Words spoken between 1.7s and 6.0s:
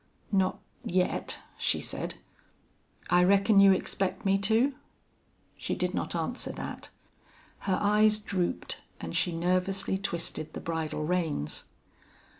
said. "I reckon you expect me to?" She did